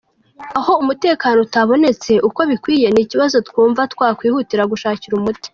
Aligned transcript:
Aho 0.59 0.71
umutekano 0.83 1.37
utabonetse 1.47 2.11
uko 2.27 2.39
bikwiye 2.49 2.87
ni 2.91 3.01
ikibazo 3.05 3.37
twumva 3.47 3.81
twakwihutira 3.93 4.63
gushakira 4.71 5.13
umuti. 5.15 5.49